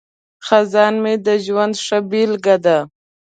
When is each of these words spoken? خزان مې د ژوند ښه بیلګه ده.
خزان 0.45 0.93
مې 1.03 1.13
د 1.25 1.27
ژوند 1.45 1.73
ښه 1.85 1.97
بیلګه 2.09 2.55
ده. 2.65 2.77